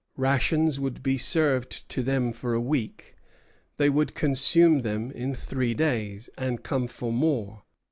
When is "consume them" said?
4.15-5.11